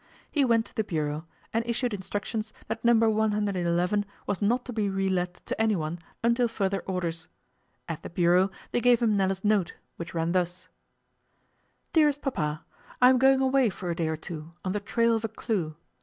He 0.31 0.43
went 0.43 0.65
to 0.65 0.73
the 0.75 0.83
bureau, 0.83 1.27
and 1.53 1.63
issued 1.67 1.93
instructions 1.93 2.53
that 2.65 2.83
No. 2.83 2.95
111 3.07 4.03
was 4.25 4.41
not 4.41 4.65
to 4.65 4.73
be 4.73 4.89
re 4.89 5.09
let 5.09 5.35
to 5.45 5.61
anyone 5.61 5.99
until 6.23 6.47
further 6.47 6.79
orders. 6.87 7.27
At 7.87 8.01
the 8.01 8.09
bureau 8.09 8.49
they 8.71 8.81
gave 8.81 8.99
him 9.03 9.15
Nella's 9.15 9.43
note, 9.43 9.75
which 9.97 10.15
ran 10.15 10.31
thus: 10.31 10.69
Dearest 11.93 12.23
Papa, 12.23 12.65
I 12.99 13.11
am 13.11 13.19
going 13.19 13.41
away 13.41 13.69
for 13.69 13.91
a 13.91 13.95
day 13.95 14.07
or 14.07 14.17
two 14.17 14.53
on 14.65 14.71
the 14.71 14.79
trail 14.79 15.15
of 15.15 15.23
a 15.23 15.27
clue. 15.29 15.75